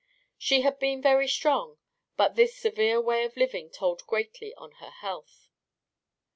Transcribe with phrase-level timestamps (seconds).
[0.39, 1.77] She had been very strong,
[2.17, 5.51] but this severe way of living told greatly on her health.